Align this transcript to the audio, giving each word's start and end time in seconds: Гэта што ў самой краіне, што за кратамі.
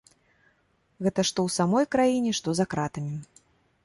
Гэта 1.07 1.21
што 1.29 1.39
ў 1.43 1.49
самой 1.57 1.85
краіне, 1.97 2.31
што 2.39 2.49
за 2.61 2.65
кратамі. 2.73 3.15